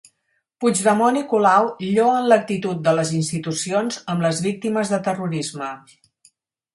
[0.63, 5.69] Puigdemont i Colau lloen l'actitud de les institucions amb les víctimes de terrorisme